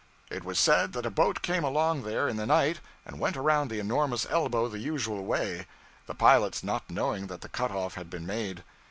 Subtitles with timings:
[0.31, 3.67] It was said that a boat came along there in the night and went around
[3.69, 5.67] the enormous elbow the usual way,
[6.07, 8.63] the pilots not knowing that the cut off had been made.